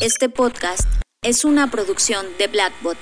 [0.00, 0.88] Este podcast
[1.22, 2.96] es una producción de Blackbot.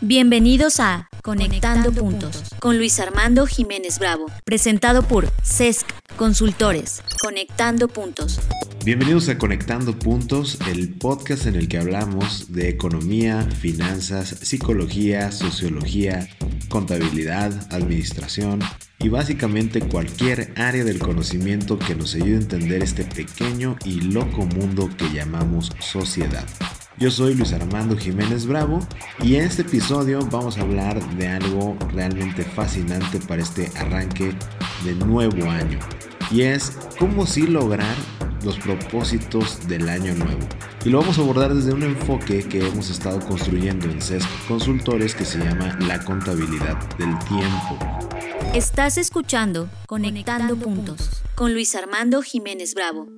[0.00, 7.02] Bienvenidos a Conectando, puntos, con Luis Armando Jiménez Bravo, presentado por CESC Consultores.
[7.22, 8.38] Conectando Puntos.
[8.84, 16.28] Bienvenidos a Conectando Puntos, el podcast en el que hablamos de economía, finanzas, psicología, sociología,
[16.68, 18.60] contabilidad, administración
[19.00, 24.44] y básicamente cualquier área del conocimiento que nos ayude a entender este pequeño y loco
[24.46, 26.44] mundo que llamamos sociedad.
[26.98, 28.80] Yo soy Luis Armando Jiménez Bravo
[29.22, 34.34] y en este episodio vamos a hablar de algo realmente fascinante para este arranque
[34.84, 35.78] de nuevo año
[36.30, 37.94] y es cómo sí lograr
[38.44, 40.40] los propósitos del año nuevo.
[40.84, 45.14] Y lo vamos a abordar desde un enfoque que hemos estado construyendo en CESC Consultores
[45.14, 47.78] que se llama la contabilidad del tiempo.
[48.54, 53.08] Estás escuchando Conectando, Puntos con Luis Armando Jiménez Bravo.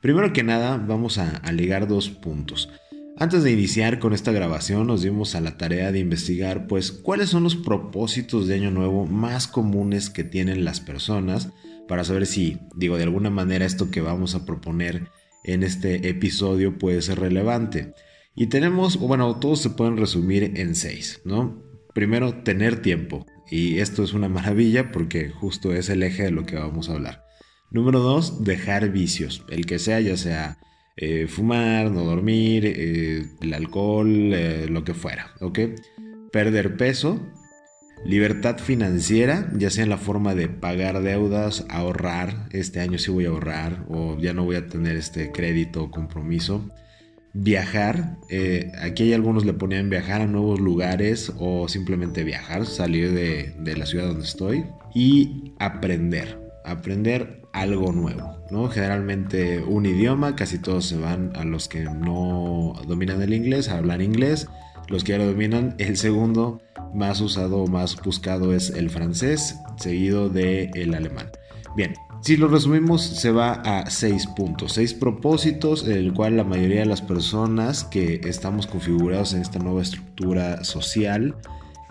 [0.00, 2.68] Primero que nada vamos a, a ligar dos puntos.
[3.16, 7.28] Antes de iniciar con esta grabación nos dimos a la tarea de investigar pues cuáles
[7.28, 11.50] son los propósitos de año nuevo más comunes que tienen las personas
[11.86, 15.10] para saber si, digo, de alguna manera esto que vamos a proponer
[15.44, 17.94] en este episodio puede ser relevante.
[18.34, 21.62] Y tenemos, bueno, todos se pueden resumir en seis, ¿no?
[21.94, 23.26] Primero, tener tiempo.
[23.50, 26.92] Y esto es una maravilla porque justo es el eje de lo que vamos a
[26.92, 27.24] hablar.
[27.70, 30.58] Número dos, dejar vicios, el que sea, ya sea
[30.96, 35.60] eh, fumar, no dormir, eh, el alcohol, eh, lo que fuera, ¿ok?
[36.32, 37.20] Perder peso,
[38.04, 43.26] libertad financiera, ya sea en la forma de pagar deudas, ahorrar, este año sí voy
[43.26, 46.70] a ahorrar o ya no voy a tener este crédito o compromiso.
[47.32, 48.16] Viajar,
[48.80, 53.86] aquí hay algunos le ponían viajar a nuevos lugares o simplemente viajar, salir de, la
[53.86, 54.64] ciudad donde estoy
[54.94, 58.68] y aprender, aprender algo nuevo, ¿no?
[58.68, 63.78] Generalmente un idioma, casi todos se van a los que no dominan el inglés, a
[63.78, 64.48] hablar inglés.
[64.88, 66.60] Los que ya lo dominan, el segundo
[66.94, 71.30] más usado o más buscado es el francés, seguido de el alemán.
[71.76, 76.44] Bien, si lo resumimos, se va a seis puntos, seis propósitos, en el cual la
[76.44, 81.34] mayoría de las personas que estamos configurados en esta nueva estructura social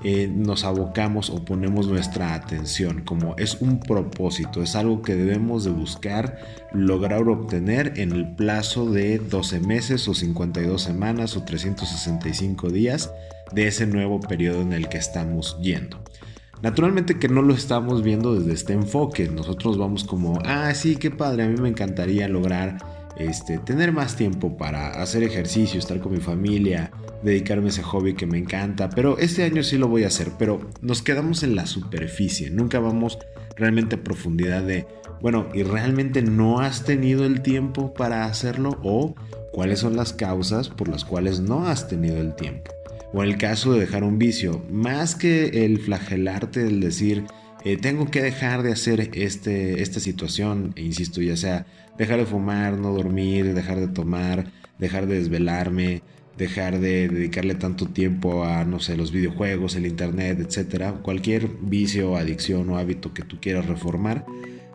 [0.03, 5.66] eh, nos abocamos o ponemos nuestra atención, como es un propósito, es algo que debemos
[5.66, 6.39] de buscar
[6.73, 13.12] lograr obtener en el plazo de 12 meses o 52 semanas o 365 días
[13.51, 16.01] de ese nuevo periodo en el que estamos yendo.
[16.62, 21.09] Naturalmente que no lo estamos viendo desde este enfoque, nosotros vamos como, ah, sí, qué
[21.09, 22.78] padre, a mí me encantaría lograr
[23.18, 26.92] este, tener más tiempo para hacer ejercicio, estar con mi familia,
[27.24, 30.31] dedicarme a ese hobby que me encanta, pero este año sí lo voy a hacer,
[30.38, 33.18] pero nos quedamos en la superficie, nunca vamos
[33.56, 34.86] realmente a profundidad de,
[35.22, 38.80] bueno, ¿y realmente no has tenido el tiempo para hacerlo?
[38.84, 39.16] ¿O
[39.52, 42.72] cuáles son las causas por las cuales no has tenido el tiempo?
[43.14, 47.25] O en el caso de dejar un vicio, más que el flagelarte, el decir,
[47.66, 51.66] eh, tengo que dejar de hacer este, esta situación, e insisto, ya sea
[51.98, 56.03] dejar de fumar, no dormir, dejar de tomar, dejar de desvelarme,
[56.38, 62.16] dejar de dedicarle tanto tiempo a, no sé, los videojuegos, el internet, etcétera, cualquier vicio,
[62.16, 64.25] adicción o hábito que tú quieras reformar.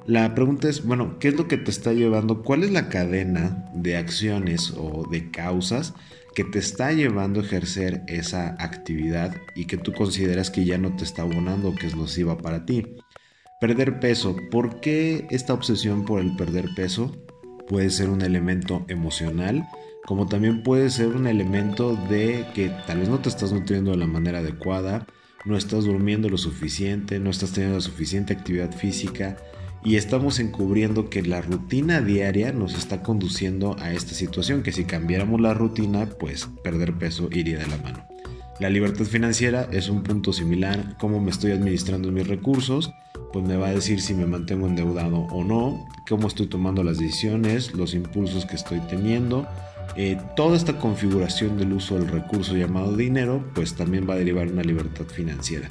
[0.06, 2.42] La pregunta es, bueno, ¿qué es lo que te está llevando?
[2.42, 5.94] ¿Cuál es la cadena de acciones o de causas
[6.34, 10.96] que te está llevando a ejercer esa actividad y que tú consideras que ya no
[10.96, 12.96] te está abonando que es nociva para ti?
[13.60, 14.36] Perder peso.
[14.50, 17.16] ¿Por qué esta obsesión por el perder peso?
[17.68, 19.66] Puede ser un elemento emocional
[20.06, 23.96] como también puede ser un elemento de que tal vez no te estás nutriendo de
[23.96, 25.06] la manera adecuada,
[25.46, 29.36] no estás durmiendo lo suficiente, no estás teniendo la suficiente actividad física
[29.84, 34.84] y estamos encubriendo que la rutina diaria nos está conduciendo a esta situación, que si
[34.84, 38.08] cambiáramos la rutina, pues perder peso iría de la mano.
[38.60, 42.94] La libertad financiera es un punto similar, cómo me estoy administrando mis recursos,
[43.32, 46.98] pues me va a decir si me mantengo endeudado o no, cómo estoy tomando las
[46.98, 49.46] decisiones, los impulsos que estoy teniendo,
[49.96, 54.48] eh, toda esta configuración del uso del recurso llamado dinero, pues también va a derivar
[54.48, 55.70] una libertad financiera.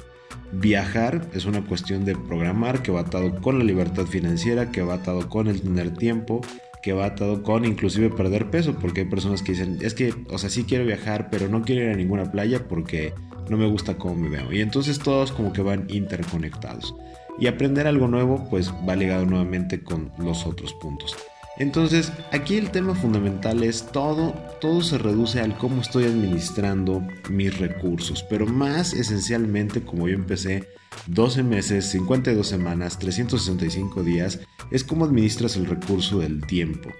[0.52, 4.94] Viajar es una cuestión de programar que va atado con la libertad financiera, que va
[4.94, 6.40] atado con el tener tiempo,
[6.82, 10.38] que va atado con inclusive perder peso, porque hay personas que dicen, es que, o
[10.38, 13.14] sea, sí quiero viajar, pero no quiero ir a ninguna playa porque
[13.48, 14.52] no me gusta cómo me veo.
[14.52, 16.94] Y entonces todos como que van interconectados.
[17.38, 21.16] Y aprender algo nuevo, pues va ligado nuevamente con los otros puntos.
[21.56, 27.56] Entonces, aquí el tema fundamental es todo, todo se reduce al cómo estoy administrando mis
[27.58, 30.68] recursos, pero más esencialmente como yo empecé
[31.06, 34.40] 12 meses, 52 semanas, 365 días,
[34.70, 36.90] es cómo administras el recurso del tiempo.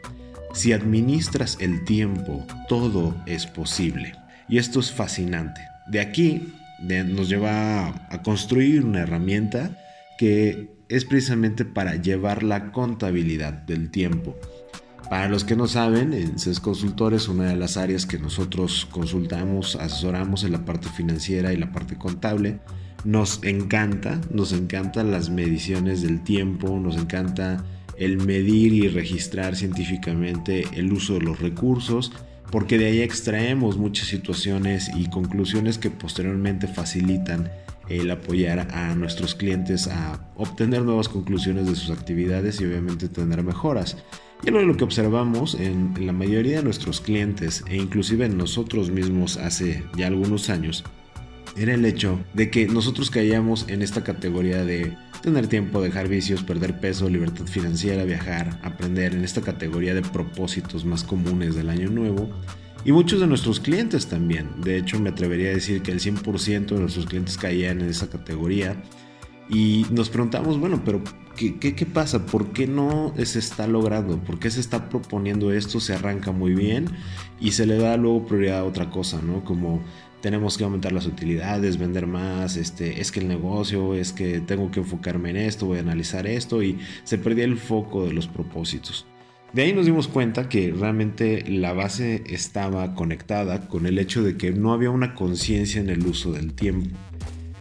[0.53, 4.15] Si administras el tiempo, todo es posible.
[4.49, 5.61] Y esto es fascinante.
[5.89, 9.77] De aquí nos lleva a construir una herramienta
[10.19, 14.37] que es precisamente para llevar la contabilidad del tiempo.
[15.09, 19.77] Para los que no saben, en CES Consultores, una de las áreas que nosotros consultamos,
[19.77, 22.59] asesoramos en la parte financiera y la parte contable,
[23.05, 27.63] nos encanta, nos encantan las mediciones del tiempo, nos encanta
[27.99, 32.13] el medir y registrar científicamente el uso de los recursos,
[32.51, 37.51] porque de ahí extraemos muchas situaciones y conclusiones que posteriormente facilitan
[37.89, 43.43] el apoyar a nuestros clientes a obtener nuevas conclusiones de sus actividades y obviamente tener
[43.43, 43.97] mejoras.
[44.43, 49.39] Y lo, que observamos en, la mayoría de nuestros clientes e inclusive en nosotros mismos
[49.39, 50.85] hace ya algunos años
[51.57, 56.43] era el hecho de que nosotros caíamos en esta categoría de tener tiempo, dejar vicios,
[56.43, 61.89] perder peso, libertad financiera, viajar, aprender, en esta categoría de propósitos más comunes del año
[61.89, 62.29] nuevo.
[62.85, 64.51] Y muchos de nuestros clientes también.
[64.61, 68.11] De hecho, me atrevería a decir que el 100% de nuestros clientes caían en esa
[68.11, 68.83] categoría.
[69.49, 71.03] Y nos preguntamos, bueno, pero
[71.37, 72.27] ¿qué, qué, pasa?
[72.27, 74.19] ¿Por qué no se está logrando?
[74.19, 75.81] ¿Por qué se está proponiendo esto?
[75.81, 76.87] Se arranca muy bien
[77.41, 79.45] y se le da luego prioridad a otra cosa, ¿no?
[79.45, 79.83] Como
[80.21, 84.71] tenemos que aumentar las utilidades, vender más, este, es que el negocio, es que tengo
[84.71, 88.27] que enfocarme en esto, voy a analizar esto y se perdía el foco de los
[88.27, 89.07] propósitos.
[89.55, 94.37] De ahí nos dimos cuenta que realmente la base estaba conectada con el hecho de
[94.37, 96.97] que no había una conciencia en el uso del tiempo.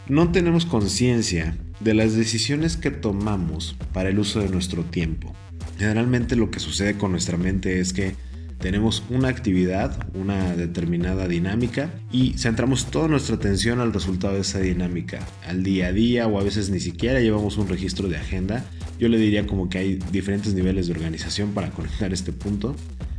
[0.08, 5.36] No tenemos conciencia de las decisiones que tomamos para el uso de nuestro tiempo.
[5.78, 8.16] Generalmente lo que sucede con nuestra mente es que
[8.58, 14.58] tenemos una actividad, una determinada dinámica y centramos toda nuestra atención al resultado de esa
[14.58, 18.64] dinámica, al día a día o a veces ni siquiera llevamos un registro de agenda.
[18.98, 22.76] Yo le diría como que hay diferentes niveles de organización para conectar este punto.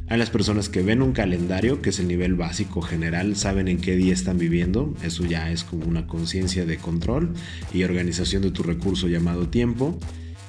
[0.08, 3.80] Hay las personas que ven un calendario, que es el nivel básico general, saben en
[3.80, 7.34] qué día están viviendo, eso ya es como una conciencia de control
[7.74, 10.00] y organización de tu recurso llamado tiempo.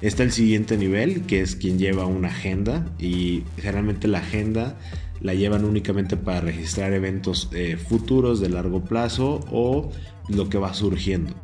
[0.02, 4.79] Está el siguiente nivel, que es quien lleva una agenda y generalmente la agenda
[5.22, 9.90] la llevan únicamente para registrar eventos eh, futuros de largo plazo o
[10.29, 11.34] lo que va surgiendo.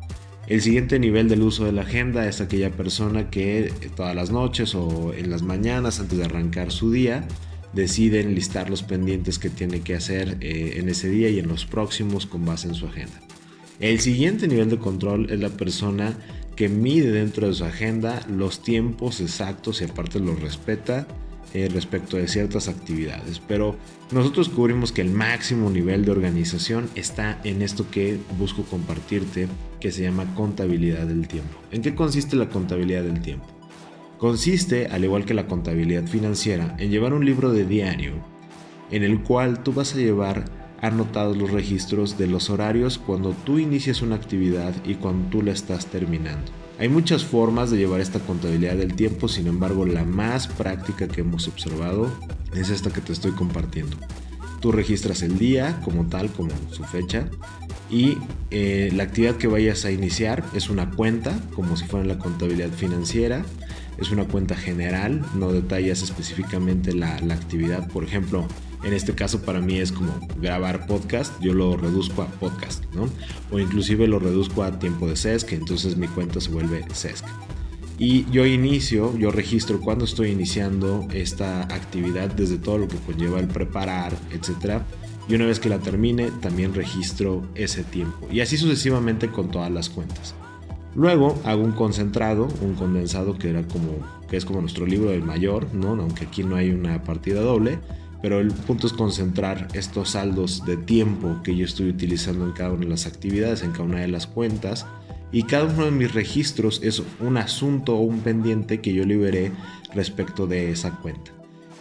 [0.47, 4.75] El siguiente nivel del uso de la agenda es aquella persona que todas las noches
[4.75, 7.25] o en las mañanas antes de arrancar su día
[7.71, 11.65] deciden listar los pendientes que tiene que hacer eh, en ese día y en los
[11.65, 13.21] próximos con base en su agenda.
[13.79, 16.17] El siguiente nivel de control es la persona
[16.57, 21.07] que mide dentro de su agenda los tiempos exactos y aparte los respeta
[21.53, 23.39] eh, respecto de ciertas actividades.
[23.47, 23.75] Pero
[24.11, 29.47] nosotros cubrimos que el máximo nivel de organización está en esto que busco compartirte,
[29.79, 31.57] que se llama contabilidad del tiempo.
[31.71, 33.45] ¿En qué consiste la contabilidad del tiempo?
[34.17, 38.13] Consiste, al igual que la contabilidad financiera, en llevar un libro de diario
[38.89, 40.45] en el cual tú vas a llevar
[40.83, 45.53] anotados los registros de los horarios cuando tú inicias una actividad y cuando tú la
[45.53, 46.51] estás terminando.
[46.77, 51.21] Hay muchas formas de llevar esta contabilidad del tiempo, sin embargo la más práctica que
[51.21, 52.11] hemos observado
[52.53, 53.95] es esta que te estoy compartiendo.
[54.59, 57.29] Tú registras el día como tal, como su fecha,
[57.89, 58.17] y
[58.51, 62.71] eh, la actividad que vayas a iniciar es una cuenta, como si fuera la contabilidad
[62.71, 63.45] financiera,
[63.97, 68.47] es una cuenta general, no detallas específicamente la, la actividad, por ejemplo,
[68.83, 73.09] en este caso para mí es como grabar podcast, yo lo reduzco a podcast, ¿no?
[73.51, 77.25] O inclusive lo reduzco a tiempo de SESC, entonces mi cuenta se vuelve SESC.
[77.97, 83.39] Y yo inicio, yo registro cuando estoy iniciando esta actividad, desde todo lo que conlleva
[83.39, 84.81] el preparar, etc.
[85.29, 88.27] Y una vez que la termine, también registro ese tiempo.
[88.31, 90.35] Y así sucesivamente con todas las cuentas.
[90.95, 95.23] Luego hago un concentrado, un condensado que era como que es como nuestro libro del
[95.23, 95.89] mayor, ¿no?
[95.89, 97.79] Aunque aquí no hay una partida doble
[98.23, 102.71] pero el punto es concentrar estos saldos de tiempo que yo estoy utilizando en cada
[102.71, 104.87] una de las actividades, en cada una de las cuentas,
[105.33, 109.51] y cada uno de mis registros es un asunto o un pendiente que yo liberé
[109.93, 111.31] respecto de esa cuenta.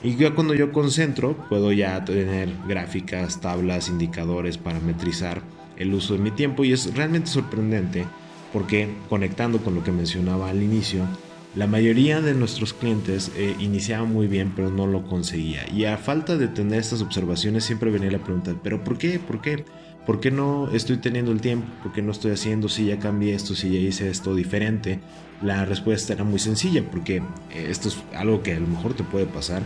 [0.02, 5.42] Y ya cuando yo concentro, puedo ya tener gráficas, tablas, indicadores, parametrizar
[5.76, 8.04] el uso de mi tiempo y es realmente sorprendente
[8.52, 11.06] porque conectando con lo que mencionaba al inicio,
[11.54, 15.68] la mayoría de nuestros clientes eh, iniciaban muy bien, pero no lo conseguía.
[15.70, 19.18] Y a falta de tener estas observaciones, siempre venía la pregunta, ¿pero por qué?
[19.18, 19.64] ¿Por qué?
[20.06, 21.66] ¿Por qué no estoy teniendo el tiempo?
[21.82, 24.98] ¿Por qué no estoy haciendo si ya cambié esto, si ya hice esto diferente?
[25.42, 29.04] La respuesta era muy sencilla, porque eh, esto es algo que a lo mejor te
[29.04, 29.62] puede pasar.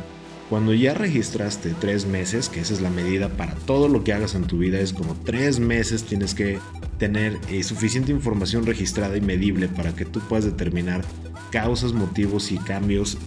[0.48, 4.36] Cuando ya registraste tres meses, que esa es la medida para todo lo que hagas
[4.36, 6.60] en tu vida, es como tres meses tienes que
[6.98, 11.04] tener eh, suficiente información registrada y medible para que tú puedas determinar
[11.50, 13.18] causas, motivos y cambios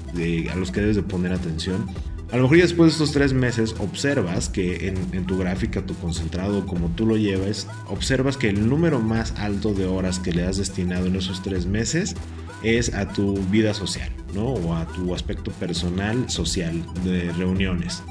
[0.50, 1.86] a los que debes de poner atención.
[2.32, 5.96] A lo mejor ya después de estos tres meses observas que en, tu gráfica, tu
[5.96, 10.46] concentrado, como tú lo llevas, observas que el número más alto de horas que le
[10.46, 12.16] has destinado en esos tres meses
[12.64, 14.46] es a tu vida social, ¿no?
[14.46, 18.04] O a tu aspecto personal, social, de reuniones.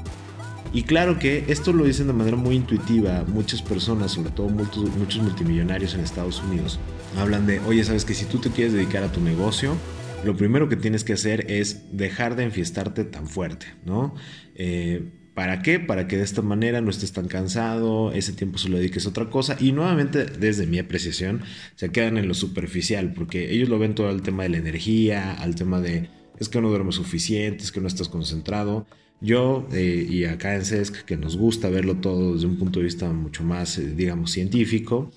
[0.71, 5.21] Y claro que esto lo dicen de manera muy intuitiva muchas personas, sobre todo muchos,
[5.21, 6.79] multimillonarios en Estados Unidos.
[7.17, 9.75] Hablan de, oye, sabes que si tú te quieres dedicar a tu negocio,
[10.23, 14.13] lo primero que tienes que hacer es dejar de enfiestarte tan fuerte, ¿no?
[14.53, 15.79] Eh, ¿Para qué?
[15.79, 19.09] Para que de esta manera no estés tan cansado, ese tiempo se lo dediques a
[19.11, 19.55] otra cosa.
[19.57, 21.43] Y nuevamente, desde mi apreciación,
[21.75, 25.31] se quedan en lo superficial, porque ellos lo ven todo al tema de la energía,
[25.35, 28.85] al tema de es que no duermes suficiente, es que no estás concentrado.
[29.21, 32.83] Yo eh, y acá en SESC, que nos gusta verlo todo desde un punto de
[32.87, 35.09] vista mucho más, eh, digamos, científico,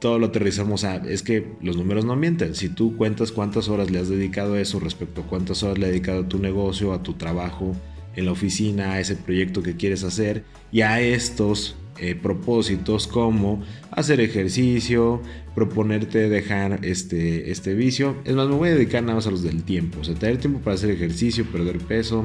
[0.00, 2.54] todo lo aterrizamos a, es que los números no mienten.
[2.54, 5.84] Si tú cuentas cuántas horas le has dedicado a eso respecto a cuántas horas le
[5.84, 7.76] has dedicado a tu negocio, a tu trabajo
[8.18, 13.62] en la oficina, a ese proyecto que quieres hacer y a estos eh, propósitos como
[13.92, 15.22] hacer ejercicio,
[15.54, 18.16] proponerte dejar este, este vicio.
[18.24, 20.00] Es más, me voy a dedicar nada más a los del tiempo.
[20.00, 22.24] O sea, tener tiempo para hacer ejercicio, perder peso,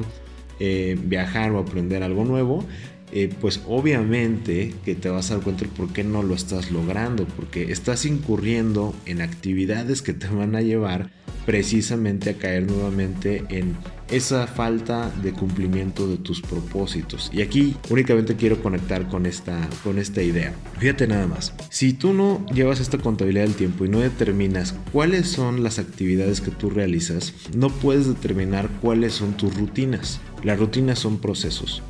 [0.58, 2.64] eh, viajar o aprender algo nuevo.
[3.12, 7.24] Eh, pues obviamente que te vas a dar cuenta por qué no lo estás logrando,
[7.36, 11.10] porque estás incurriendo en actividades que te van a llevar
[11.46, 13.76] precisamente a caer nuevamente en
[14.10, 17.30] esa falta de cumplimiento de tus propósitos.
[17.32, 20.54] Y aquí únicamente quiero conectar con esta, con esta idea.
[20.78, 25.28] Fíjate nada más, si tú no llevas esta contabilidad del tiempo y no determinas cuáles
[25.28, 30.20] son las actividades que tú realizas, no puedes determinar cuáles son tus rutinas.
[30.42, 31.82] Las rutinas son procesos.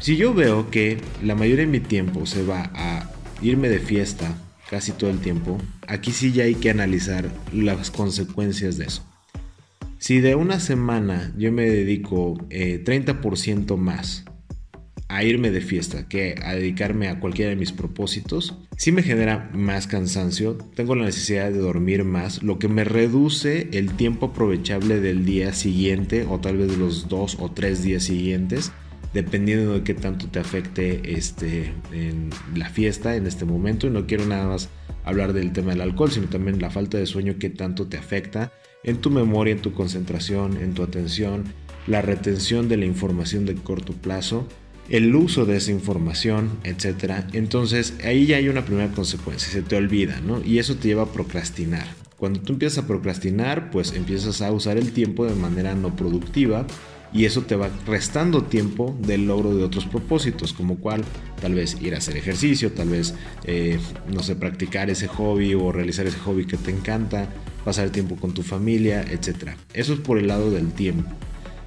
[0.00, 4.36] Si yo veo que la mayoría de mi tiempo se va a irme de fiesta
[4.74, 9.06] casi todo el tiempo, aquí sí ya hay que analizar las consecuencias de eso.
[9.98, 14.24] Si de una semana yo me dedico 30% eh, más
[15.06, 19.48] a irme de fiesta que a dedicarme a cualquiera de mis propósitos, sí me genera
[19.54, 24.98] más cansancio, tengo la necesidad de dormir más, lo que me reduce el tiempo aprovechable
[24.98, 28.72] del día siguiente o tal vez de los dos o tres días siguientes
[29.14, 33.86] dependiendo de qué tanto te afecte este, en la fiesta en este momento.
[33.86, 34.68] Y no quiero nada más
[35.04, 38.52] hablar del tema del alcohol, sino también la falta de sueño, qué tanto te afecta
[38.82, 41.44] en tu memoria, en tu concentración, en tu atención,
[41.86, 44.46] la retención de la información de corto plazo,
[44.90, 47.24] el uso de esa información, etc.
[47.32, 50.42] Entonces ahí ya hay una primera consecuencia, se te olvida, ¿no?
[50.44, 51.86] Y eso te lleva a procrastinar.
[52.16, 56.66] Cuando tú empiezas a procrastinar, pues empiezas a usar el tiempo de manera no productiva
[57.14, 61.04] y eso te va restando tiempo del logro de otros propósitos, como cual
[61.40, 63.78] tal vez ir a hacer ejercicio, tal vez, eh,
[64.12, 67.28] no sé, practicar ese hobby o realizar ese hobby que te encanta,
[67.64, 69.52] pasar tiempo con tu familia, etc.
[69.72, 71.08] Eso es por el lado del tiempo.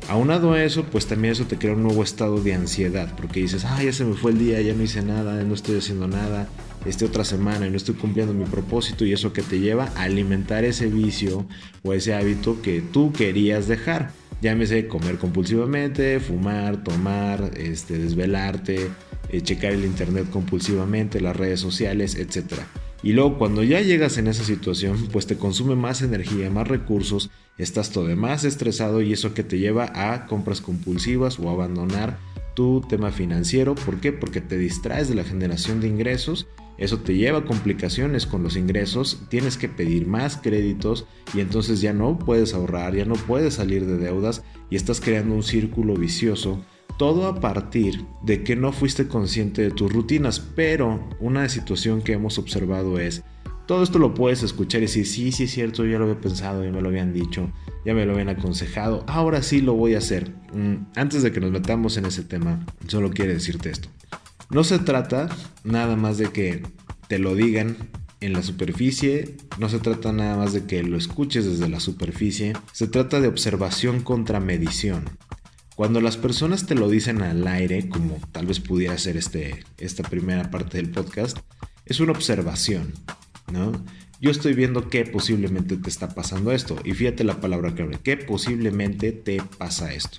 [0.09, 3.63] Aunado a eso, pues también eso te crea un nuevo estado de ansiedad, porque dices,
[3.65, 6.47] ah, ya se me fue el día, ya no hice nada, no estoy haciendo nada,
[6.85, 10.03] este otra semana y no estoy cumpliendo mi propósito y eso que te lleva a
[10.03, 11.45] alimentar ese vicio
[11.83, 14.11] o ese hábito que tú querías dejar.
[14.41, 18.89] Llámese comer compulsivamente, fumar, tomar, este, desvelarte,
[19.29, 22.61] eh, checar el internet compulsivamente, las redes sociales, etc.
[23.03, 27.29] Y luego cuando ya llegas en esa situación, pues te consume más energía, más recursos,
[27.57, 32.17] estás todo más estresado y eso que te lleva a compras compulsivas o abandonar
[32.55, 33.75] tu tema financiero.
[33.75, 34.11] ¿Por qué?
[34.11, 38.55] Porque te distraes de la generación de ingresos eso te lleva a complicaciones con los
[38.55, 43.55] ingresos, tienes que pedir más créditos y entonces ya no puedes ahorrar, ya no puedes
[43.55, 46.63] salir de deudas y estás creando un círculo vicioso.
[46.97, 52.13] Todo a partir de que no fuiste consciente de tus rutinas, pero una situación que
[52.13, 53.23] hemos observado es,
[53.67, 56.63] todo esto lo puedes escuchar y decir, sí, sí es cierto, ya lo había pensado,
[56.63, 57.51] ya me lo habían dicho,
[57.85, 60.33] ya me lo habían aconsejado, ahora sí lo voy a hacer.
[60.53, 63.89] Mm, antes de que nos metamos en ese tema, solo quiero decirte esto.
[64.49, 65.29] No se trata
[65.63, 66.63] nada más de que
[67.07, 67.77] te lo digan
[68.19, 72.53] en la superficie, no se trata nada más de que lo escuches desde la superficie,
[72.71, 75.05] se trata de observación contra medición.
[75.75, 80.01] Cuando las personas te lo dicen al aire, como tal vez pudiera ser este, esta
[80.03, 81.37] primera parte del podcast,
[81.85, 82.93] es una observación,
[83.51, 83.71] ¿no?
[84.19, 86.77] Yo estoy viendo que posiblemente te está pasando esto.
[86.83, 90.17] Y fíjate la palabra clave, que posiblemente te pasa esto.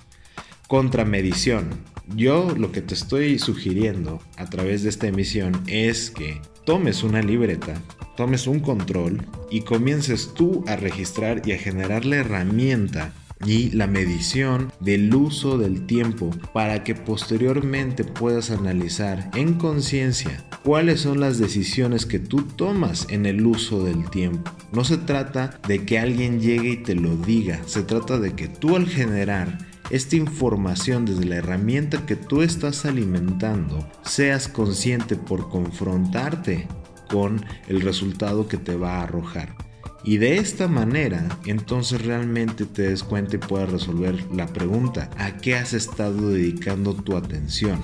[0.68, 1.68] Contramedición.
[2.14, 7.22] Yo lo que te estoy sugiriendo a través de esta emisión es que tomes una
[7.22, 7.80] libreta,
[8.16, 13.12] tomes un control y comiences tú a registrar y a generar la herramienta
[13.44, 21.00] y la medición del uso del tiempo para que posteriormente puedas analizar en conciencia cuáles
[21.02, 24.50] son las decisiones que tú tomas en el uso del tiempo.
[24.72, 28.48] No se trata de que alguien llegue y te lo diga, se trata de que
[28.48, 35.48] tú al generar esta información desde la herramienta que tú estás alimentando, seas consciente por
[35.48, 36.68] confrontarte
[37.08, 39.56] con el resultado que te va a arrojar.
[40.04, 45.36] Y de esta manera, entonces realmente te des cuenta y puedas resolver la pregunta, ¿a
[45.36, 47.82] qué has estado dedicando tu atención?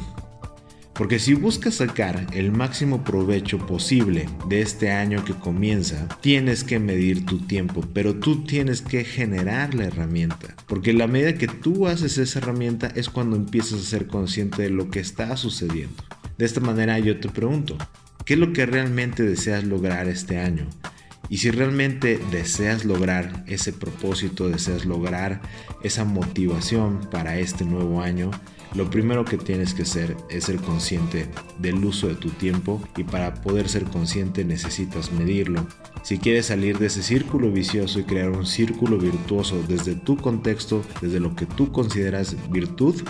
[0.94, 6.78] Porque si buscas sacar el máximo provecho posible de este año que comienza, tienes que
[6.78, 10.54] medir tu tiempo, pero tú tienes que generar la herramienta.
[10.68, 14.70] Porque la medida que tú haces esa herramienta es cuando empiezas a ser consciente de
[14.70, 16.04] lo que está sucediendo.
[16.38, 17.76] De esta manera yo te pregunto,
[18.24, 20.68] ¿qué es lo que realmente deseas lograr este año?
[21.34, 25.42] Y si realmente deseas lograr ese propósito, deseas lograr
[25.82, 28.30] esa motivación para este nuevo año,
[28.76, 31.26] lo primero que tienes que hacer es ser consciente
[31.58, 35.66] del uso de tu tiempo y para poder ser consciente necesitas medirlo.
[36.04, 40.84] Si quieres salir de ese círculo vicioso y crear un círculo virtuoso desde tu contexto,
[41.02, 43.02] desde lo que tú consideras virtud,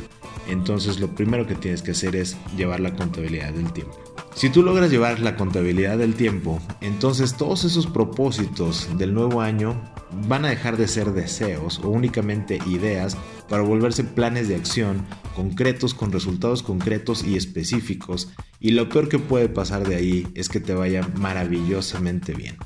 [0.48, 4.13] entonces lo primero que tienes que hacer es llevar la contabilidad del tiempo.
[4.34, 9.80] Si tú logras llevar la contabilidad del tiempo, entonces todos esos propósitos del nuevo año
[10.26, 13.16] van a dejar de ser deseos o únicamente ideas
[13.48, 19.20] para volverse planes de acción concretos con resultados concretos y específicos y lo peor que
[19.20, 22.56] puede pasar de ahí es que te vaya maravillosamente bien.